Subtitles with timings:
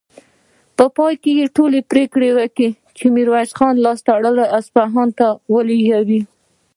[0.77, 6.21] په پای کې ټولو پرېکړه وکړه چې ميرويس خان لاس تړلی اصفهان ته ولېږي.